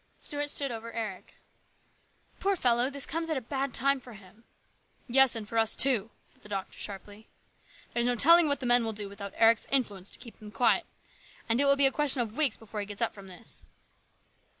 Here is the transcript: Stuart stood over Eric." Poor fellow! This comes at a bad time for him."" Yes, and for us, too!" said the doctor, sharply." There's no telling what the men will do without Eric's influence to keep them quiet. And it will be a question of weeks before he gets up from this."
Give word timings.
Stuart 0.19 0.49
stood 0.49 0.71
over 0.71 0.91
Eric." 0.93 1.35
Poor 2.39 2.55
fellow! 2.55 2.89
This 2.89 3.05
comes 3.05 3.29
at 3.29 3.37
a 3.37 3.41
bad 3.41 3.71
time 3.71 3.99
for 3.99 4.13
him."" 4.13 4.45
Yes, 5.07 5.35
and 5.35 5.47
for 5.47 5.59
us, 5.59 5.75
too!" 5.75 6.09
said 6.25 6.41
the 6.41 6.49
doctor, 6.49 6.73
sharply." 6.79 7.27
There's 7.93 8.07
no 8.07 8.15
telling 8.15 8.47
what 8.47 8.61
the 8.61 8.65
men 8.65 8.83
will 8.83 8.93
do 8.93 9.07
without 9.07 9.33
Eric's 9.35 9.67
influence 9.71 10.09
to 10.09 10.17
keep 10.17 10.37
them 10.37 10.49
quiet. 10.49 10.87
And 11.47 11.61
it 11.61 11.65
will 11.65 11.75
be 11.75 11.85
a 11.85 11.91
question 11.91 12.19
of 12.23 12.35
weeks 12.35 12.57
before 12.57 12.79
he 12.79 12.87
gets 12.87 12.99
up 13.03 13.13
from 13.13 13.27
this." 13.27 13.63